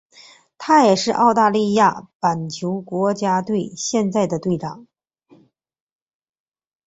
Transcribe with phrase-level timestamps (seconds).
[0.57, 4.87] 他也是澳大利亚板球国家队现在的队长。